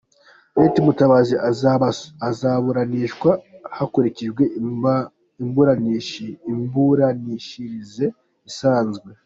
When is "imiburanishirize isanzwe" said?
5.39-9.09